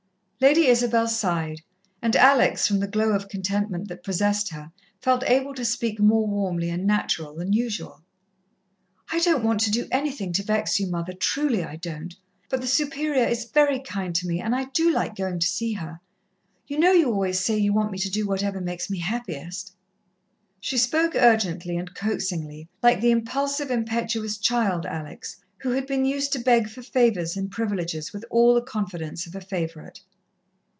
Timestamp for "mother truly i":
10.87-11.75